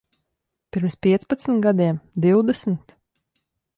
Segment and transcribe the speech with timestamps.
[0.77, 2.01] Pirms piecpadsmit gadiem?
[2.25, 2.97] Divdesmit?